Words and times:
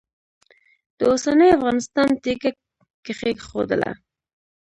د 0.97 0.99
اوسني 1.09 1.49
افغانستان 1.57 2.09
تیږه 2.23 2.51
کښېښودله. 3.05 3.91